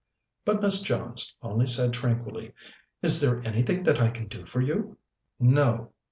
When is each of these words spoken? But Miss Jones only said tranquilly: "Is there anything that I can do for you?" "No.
But 0.45 0.63
Miss 0.63 0.81
Jones 0.81 1.35
only 1.43 1.67
said 1.67 1.93
tranquilly: 1.93 2.55
"Is 3.03 3.21
there 3.21 3.39
anything 3.45 3.83
that 3.83 4.01
I 4.01 4.09
can 4.09 4.27
do 4.27 4.47
for 4.47 4.59
you?" 4.59 4.97
"No. 5.39 5.91